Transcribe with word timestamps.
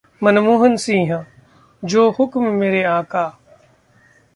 मनमोहन 0.23 0.75
सिंह: 0.75 1.25
जो 1.83 2.09
हुक्म 2.11 2.51
मेरे 2.53 2.83
आका! 2.83 3.25